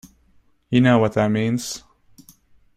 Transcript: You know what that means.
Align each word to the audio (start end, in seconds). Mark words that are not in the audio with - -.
You 0.71 0.81
know 0.81 0.97
what 0.97 1.13
that 1.13 1.27
means. 1.29 1.83